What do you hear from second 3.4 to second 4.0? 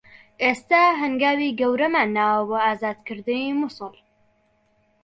موسڵ